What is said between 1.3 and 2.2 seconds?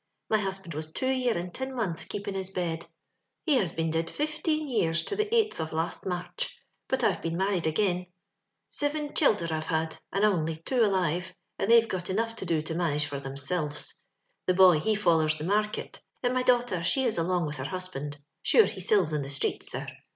and tin months